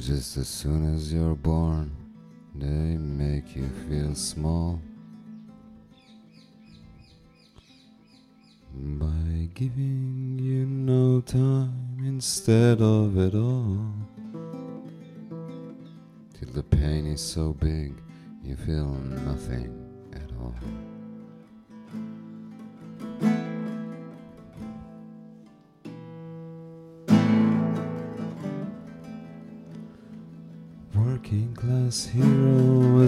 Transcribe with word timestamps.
Just 0.00 0.38
as 0.38 0.48
soon 0.48 0.94
as 0.94 1.12
you're 1.12 1.34
born, 1.34 1.94
they 2.54 2.96
make 2.96 3.54
you 3.54 3.68
feel 3.86 4.14
small. 4.14 4.80
By 8.72 9.50
giving 9.52 10.38
you 10.40 10.64
no 10.64 11.20
time 11.20 11.98
instead 12.02 12.80
of 12.80 13.18
it 13.18 13.34
all. 13.34 13.92
Till 16.32 16.48
the 16.54 16.62
pain 16.62 17.06
is 17.06 17.20
so 17.20 17.52
big, 17.52 17.92
you 18.42 18.56
feel 18.56 18.86
nothing 19.26 19.68
at 20.14 20.30
all. 20.40 20.54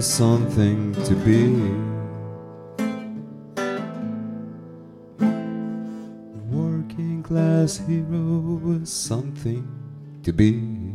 Something 0.03 0.93
to 1.05 1.15
be. 1.15 1.47
Working 6.51 7.23
class 7.23 7.77
hero 7.77 8.59
is 8.81 8.91
something 8.91 9.65
to 10.23 10.33
be. 10.33 10.92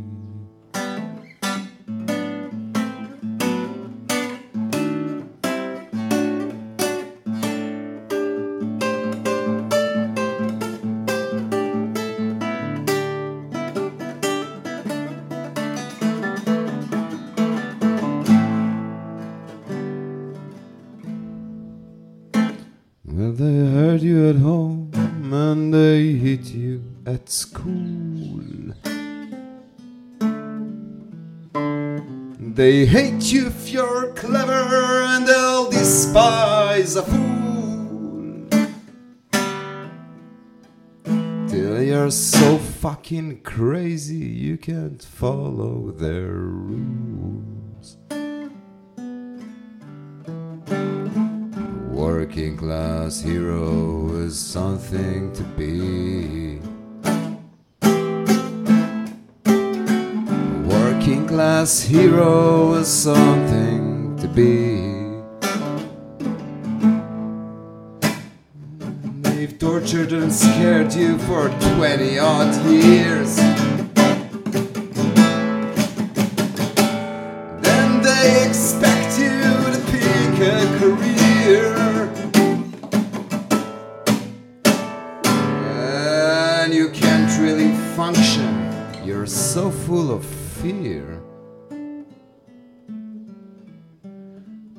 Hurt 23.89 24.01
you 24.01 24.29
at 24.29 24.35
home 24.35 24.91
and 25.33 25.73
they 25.73 26.11
hit 26.11 26.45
you 26.51 26.79
at 27.07 27.27
school. 27.27 28.39
They 32.39 32.85
hate 32.85 33.33
you 33.33 33.47
if 33.47 33.71
you're 33.71 34.13
clever 34.13 34.61
and 35.11 35.25
they'll 35.27 35.71
despise 35.71 36.97
a 36.97 37.01
fool. 37.01 38.47
Till 41.47 41.81
you're 41.81 42.11
so 42.11 42.59
fucking 42.59 43.41
crazy 43.41 44.27
you 44.45 44.57
can't 44.57 45.01
follow 45.01 45.89
their 45.89 46.33
rules. 46.35 47.58
Working 51.99 52.55
class 52.55 53.19
hero 53.19 54.15
is 54.15 54.39
something 54.39 55.33
to 55.33 55.43
be. 55.43 56.61
Working 60.65 61.27
class 61.27 61.81
hero 61.81 62.75
is 62.75 62.87
something 62.87 64.15
to 64.15 64.27
be. 64.29 64.79
They've 69.21 69.59
tortured 69.59 70.13
and 70.13 70.31
scared 70.31 70.93
you 70.93 71.17
for 71.17 71.49
20 71.75 72.17
odd 72.17 72.65
years. 72.65 73.58
Full 90.09 90.17
of 90.17 90.25
fear. 90.25 91.21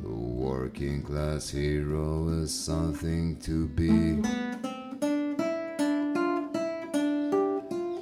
A 0.04 0.08
working 0.08 1.02
class 1.02 1.50
hero 1.50 2.28
is 2.28 2.52
something 2.52 3.36
to 3.40 3.68
be. 3.68 4.22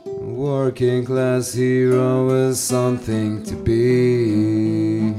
Working 0.07 1.05
class 1.05 1.53
hero 1.53 2.31
is 2.31 2.59
something 2.61 3.43
to 3.45 3.57
be. 3.57 5.15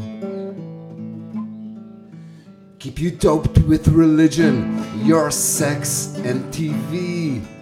Keep 2.80 3.00
you 3.00 3.12
doped 3.12 3.60
with 3.60 3.88
religion, 3.90 4.84
your 5.06 5.30
sex, 5.32 6.16
and 6.24 6.44
TV. 6.54 7.59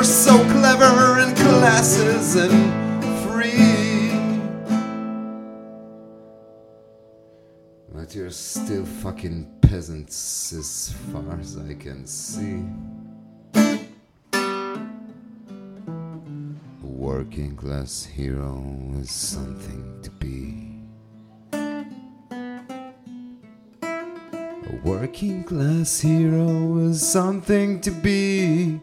You're 0.00 0.04
so 0.06 0.38
clever 0.44 1.20
in 1.20 1.34
classes 1.36 2.34
and 2.34 3.04
free. 3.22 4.10
But 7.92 8.14
you're 8.14 8.30
still 8.30 8.86
fucking 8.86 9.58
peasants 9.60 10.54
as 10.54 10.94
far 11.12 11.38
as 11.38 11.58
I 11.58 11.74
can 11.74 12.06
see. 12.06 12.64
A 16.82 16.86
working 16.86 17.54
class 17.54 18.06
hero 18.06 18.64
is 18.96 19.10
something 19.10 20.00
to 20.02 20.10
be. 20.12 20.80
A 23.92 24.80
working 24.82 25.44
class 25.44 26.00
hero 26.00 26.78
is 26.78 27.06
something 27.06 27.82
to 27.82 27.90
be. 27.90 28.80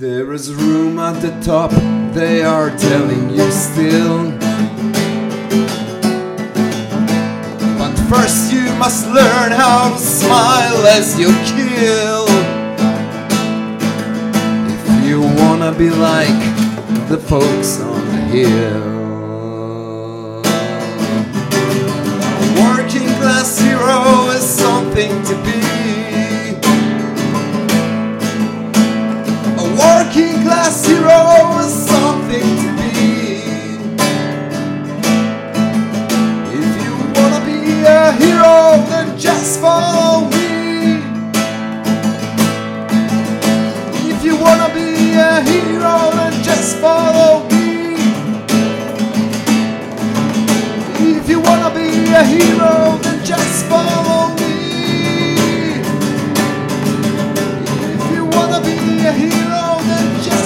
There 0.00 0.32
is 0.32 0.54
room 0.54 0.98
at 0.98 1.20
the 1.20 1.30
top, 1.42 1.72
they 2.14 2.42
are 2.42 2.74
telling 2.78 3.28
you 3.28 3.50
still. 3.50 4.30
But 7.76 7.94
first, 8.08 8.50
you 8.50 8.72
must 8.76 9.06
learn 9.08 9.52
how 9.52 9.92
to 9.92 9.98
smile 9.98 10.86
as 10.86 11.20
you 11.20 11.28
kill. 11.52 12.24
If 14.72 15.04
you 15.06 15.20
wanna 15.20 15.72
be 15.76 15.90
like 15.90 16.40
the 17.10 17.18
folks 17.18 17.78
on 17.80 18.06
the 18.06 18.22
hill. 18.32 18.80
Working 22.64 23.08
class 23.20 23.58
hero 23.58 24.30
is 24.30 24.48
something 24.48 25.22
to 25.24 25.34
be. 25.44 25.59
Class 30.42 30.86
hero 30.86 31.58
is 31.60 31.72
something 31.92 32.48
to 32.62 32.68
be. 32.78 32.90
If 36.58 36.70
you 36.84 36.94
wanna 37.16 37.40
be 37.44 37.84
a 37.84 38.12
hero, 38.12 38.84
then 38.90 39.18
just 39.18 39.60
follow 39.60 40.28
me. 40.30 41.02
If 44.12 44.24
you 44.24 44.36
wanna 44.36 44.68
be 44.74 45.14
a 45.14 45.42
hero, 45.42 46.10
then 46.18 46.42
just 46.42 46.76
follow 46.78 47.48
me. 47.48 47.96
If 51.18 51.28
you 51.28 51.40
wanna 51.40 51.70
be 51.74 51.88
a 52.12 52.24
hero, 52.24 52.98
then 53.02 53.24
just 53.24 53.66
follow 53.66 54.34
me. 54.40 54.54
If 57.94 58.04
you 58.14 58.24
wanna 58.36 58.60
be 58.60 58.78
a 59.06 59.12
hero, 59.12 59.69
then 59.88 60.22
just 60.22 60.39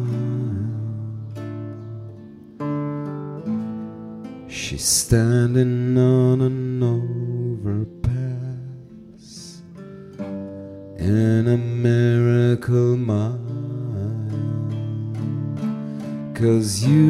She's 4.49 4.85
standing 4.85 5.97
on 5.97 6.41
an 6.43 6.83
overpass 6.83 8.03
in 10.99 11.49
a 11.49 11.57
miracle 11.57 12.97
mile. 12.97 13.39
Cause 16.35 16.85
you 16.85 17.08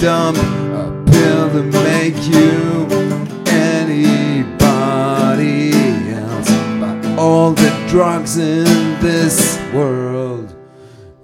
dumb, 0.00 0.36
a 0.36 1.04
pill 1.10 1.50
to 1.50 1.62
make 1.62 2.16
you 2.26 2.86
anybody 3.46 4.92
else. 6.12 6.50
But 6.80 7.18
all 7.18 7.52
the 7.52 7.70
drugs 7.88 8.36
in 8.36 8.64
this 9.00 9.58
world 9.72 10.54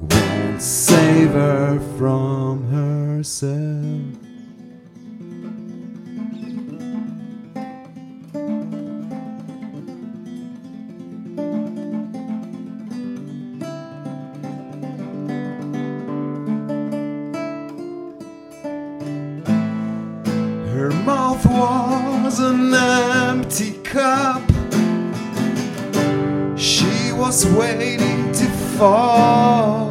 won't 0.01 0.61
save 0.61 1.33
her 1.33 1.79
from 1.97 2.65
herself. 2.71 4.24
Mouth 21.35 22.25
was 22.25 22.41
an 22.41 22.75
empty 22.75 23.73
cup. 23.83 24.43
She 26.57 27.13
was 27.13 27.47
waiting 27.47 28.33
to 28.33 28.47
fall. 28.77 29.84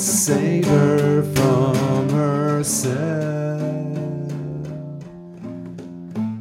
Save 0.00 0.64
her 0.66 1.22
from 1.34 2.08
herself. 2.10 3.60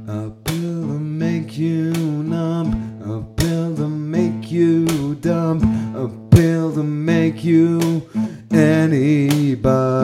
A 0.07 0.29
pill 0.45 0.81
to 0.87 0.99
make 0.99 1.57
you 1.57 1.91
numb, 1.91 3.01
a 3.03 3.23
pill 3.41 3.75
to 3.77 3.87
make 3.87 4.51
you 4.51 5.15
dumb, 5.15 5.59
a 5.95 6.07
pill 6.35 6.71
to 6.73 6.83
make 6.83 7.43
you 7.43 8.07
anybody 8.51 9.95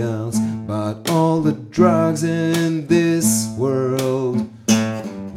else. 0.00 0.38
But 0.66 1.08
all 1.10 1.40
the 1.42 1.52
drugs 1.52 2.24
in 2.24 2.88
this 2.88 3.54
world 3.56 4.50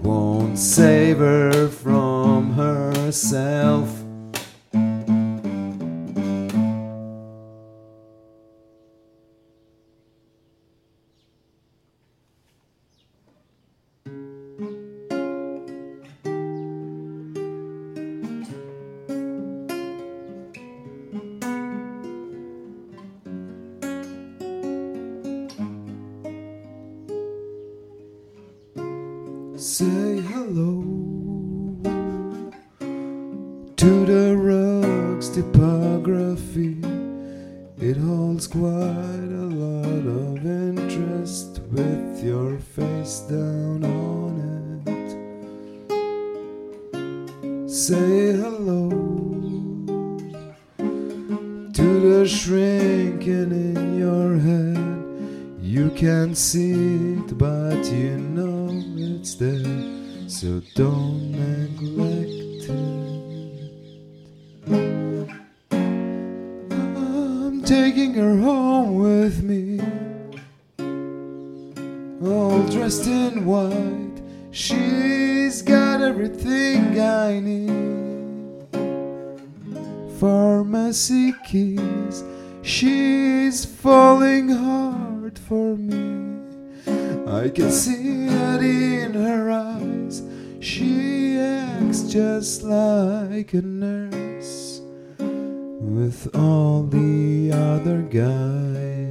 won't 0.02 0.58
save 0.58 1.20
her 1.20 1.68
from 1.68 2.54
herself. 2.54 3.95
Say 29.78 30.22
hello 30.32 30.72
to 33.76 34.06
the 34.06 34.38
rug's 34.38 35.28
topography. 35.28 36.78
It 37.78 37.98
holds 37.98 38.48
quite 38.48 38.62
a 38.64 39.48
lot 39.64 40.06
of 40.22 40.46
interest 40.46 41.60
with 41.72 42.24
your 42.24 42.58
face 42.58 43.20
down 43.28 43.84
on 43.84 44.82
it. 44.88 45.10
Say 47.70 48.32
hello 48.32 48.90
to 51.74 52.00
the 52.00 52.26
shrinking 52.26 53.52
in 53.52 54.00
your 54.00 54.38
head. 54.38 54.78
You 55.62 55.90
can't 55.90 56.38
see 56.38 57.16
it, 57.18 57.38
but 57.38 57.84
you 57.92 58.18
know 58.18 58.45
it's 59.26 59.34
there, 59.34 60.30
so 60.30 60.62
don't 60.76 61.32
neglect 61.32 62.70
it. 62.70 63.10
I'm 66.62 67.64
taking 67.64 68.14
her 68.14 68.38
home 68.38 69.00
with 69.00 69.42
me, 69.42 69.80
all 72.24 72.62
dressed 72.68 73.08
in 73.08 73.48
white. 73.48 74.22
She's 74.52 75.64
got 75.64 76.02
everything 76.02 77.00
I 77.00 77.40
need. 77.40 77.72
Pharmacy 80.20 81.34
keys, 81.48 82.24
she's 82.62 83.66
falling 83.66 84.50
hard 84.50 85.40
for 85.40 85.76
me. 85.76 86.25
I 87.36 87.50
can 87.50 87.70
see 87.70 88.28
it 88.28 88.62
in 88.62 89.14
her 89.14 89.52
eyes. 89.52 90.24
She 90.62 91.38
acts 91.38 92.04
just 92.04 92.64
like 92.64 93.54
a 93.54 93.62
nurse 93.62 94.80
with 95.20 96.34
all 96.34 96.84
the 96.84 97.52
other 97.52 98.04
guys. 98.04 99.05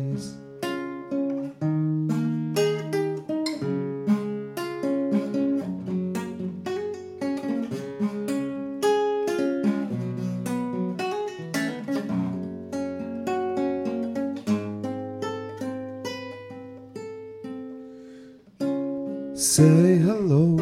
Say 19.45 19.99
hello 19.99 20.57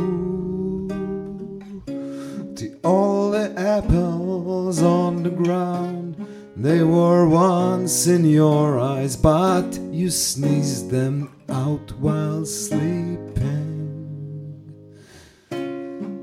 to 2.56 2.80
all 2.82 3.30
the 3.30 3.54
apples 3.56 4.82
on 4.82 5.22
the 5.22 5.30
ground. 5.30 6.16
They 6.56 6.82
were 6.82 7.28
once 7.28 8.08
in 8.08 8.24
your 8.24 8.80
eyes, 8.80 9.16
but 9.16 9.78
you 9.92 10.10
sneezed 10.10 10.90
them 10.90 11.30
out 11.48 11.92
while 12.00 12.44
sleeping. 12.44 13.78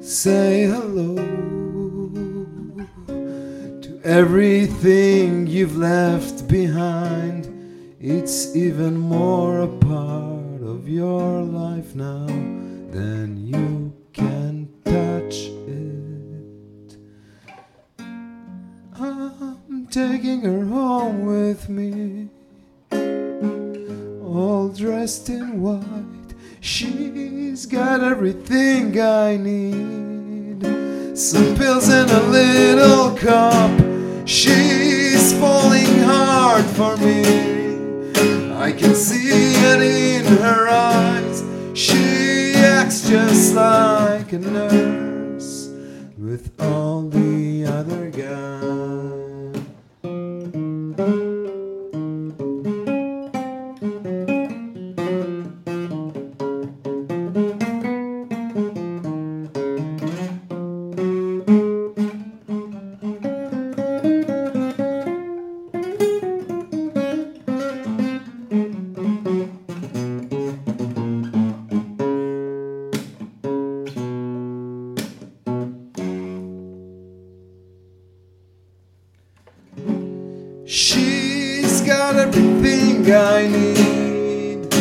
Say 0.02 0.64
hello 0.64 1.16
to 3.08 4.02
everything 4.04 5.48
you've 5.48 5.78
left 5.78 6.46
behind. 6.50 7.48
It's 8.02 8.54
even 8.54 8.98
more 8.98 9.62
a 9.62 9.68
part 9.68 10.49
of 10.70 10.88
your 10.88 11.42
life 11.42 11.96
now 11.96 12.28
then 12.92 13.38
you 13.38 13.94
can 14.14 14.68
touch 14.84 15.48
it. 15.68 16.98
I'm 19.00 19.88
taking 19.88 20.42
her 20.42 20.66
home 20.66 21.26
with 21.26 21.70
me, 21.70 22.30
all 24.24 24.70
dressed 24.70 25.30
in 25.30 25.62
white. 25.62 26.34
She's 26.62 27.66
got 27.66 28.04
everything 28.04 29.00
I 29.00 29.38
need. 29.38 30.66
Some 31.18 31.56
pills 31.56 31.90
in 31.90 32.10
a 32.10 32.22
little 32.24 33.16
cup. 33.16 33.72
She's 34.26 35.34
falling 35.40 36.00
hard 36.04 36.66
for 36.66 36.98
me. 36.98 37.50
I 38.54 38.72
can 38.72 38.94
see 38.94 39.54
it 39.72 39.82
in 39.82 40.26
her. 40.38 40.59
She 41.80 42.56
acts 42.56 43.08
just 43.08 43.56
like 43.56 44.34
a 44.34 44.38
nurse 44.38 45.70
with 46.18 46.52
all 46.60 47.04
the 47.04 47.49
got 82.12 82.20
everything 82.20 83.06
I 83.12 83.48
need. 83.48 84.74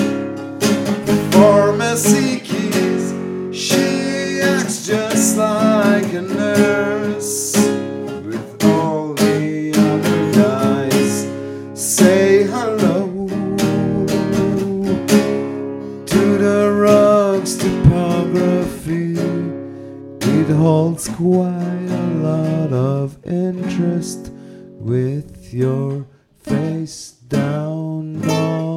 Pharmacy 1.33 2.41
keys. 2.41 3.13
She 3.53 4.41
acts 4.41 4.87
just 4.87 5.37
like 5.37 6.11
a 6.15 6.23
nurse 6.23 7.55
with 8.25 8.65
all 8.65 9.13
the 9.13 9.75
other 9.77 10.33
guys. 10.33 11.29
Say 11.75 12.45
hello 12.45 13.29
to 16.07 16.39
the 16.39 16.71
rug's 16.71 17.59
topography. 17.59 19.19
It 20.23 20.51
holds 20.55 21.09
quite 21.09 21.91
a 21.91 22.07
lot 22.23 22.73
of 22.73 23.19
interest 23.27 24.33
with 24.81 25.53
your 25.53 26.07
face 26.43 27.18
down 27.29 28.25
on 28.31 28.68